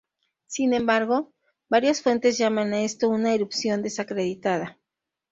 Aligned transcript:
Sin 0.47 0.73
embargo, 0.73 1.31
varias 1.69 2.01
fuentes 2.01 2.35
llaman 2.39 2.73
a 2.73 2.81
esto 2.81 3.07
una 3.07 3.35
"erupción 3.35 3.83
desacreditada". 3.83 4.79